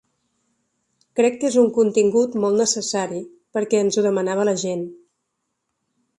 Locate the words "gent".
4.65-4.85